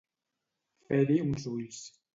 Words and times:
Fer-hi 0.87 1.21
uns 1.27 1.49
ulls. 1.55 1.79